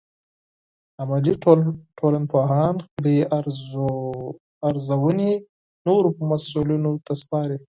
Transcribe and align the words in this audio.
عملي 1.01 1.33
ټولنپوهان 1.97 2.73
خپلې 2.85 3.15
ارزونې 4.69 5.33
نورو 5.87 6.09
مسؤلینو 6.31 6.91
ته 7.05 7.13
سپاري. 7.21 7.57